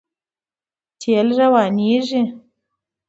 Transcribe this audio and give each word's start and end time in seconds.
تېل 1.01 1.27
روانېږي. 1.39 2.21